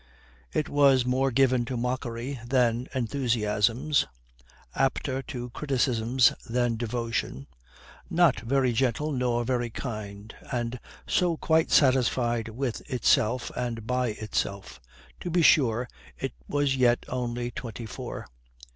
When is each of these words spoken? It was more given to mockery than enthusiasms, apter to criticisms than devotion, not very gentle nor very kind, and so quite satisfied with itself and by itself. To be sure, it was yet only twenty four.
It 0.51 0.67
was 0.67 1.05
more 1.05 1.29
given 1.29 1.63
to 1.65 1.77
mockery 1.77 2.39
than 2.43 2.87
enthusiasms, 2.95 4.07
apter 4.73 5.21
to 5.21 5.51
criticisms 5.51 6.33
than 6.49 6.75
devotion, 6.75 7.45
not 8.09 8.39
very 8.39 8.73
gentle 8.73 9.11
nor 9.11 9.43
very 9.43 9.69
kind, 9.69 10.33
and 10.51 10.79
so 11.05 11.37
quite 11.37 11.69
satisfied 11.69 12.49
with 12.49 12.81
itself 12.91 13.51
and 13.55 13.85
by 13.85 14.07
itself. 14.07 14.81
To 15.19 15.29
be 15.29 15.43
sure, 15.43 15.87
it 16.17 16.33
was 16.47 16.75
yet 16.77 17.05
only 17.07 17.51
twenty 17.51 17.85
four. 17.85 18.25